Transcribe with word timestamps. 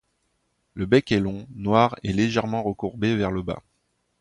Le 0.73 0.87
bec 0.87 1.11
est 1.11 1.19
long, 1.19 1.45
noir 1.53 1.95
et 2.01 2.11
légèrement 2.11 2.63
recourbé 2.63 3.15
vers 3.15 3.29
le 3.29 3.43
bas. 3.43 3.61